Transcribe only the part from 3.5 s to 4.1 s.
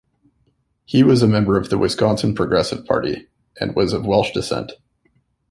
and was of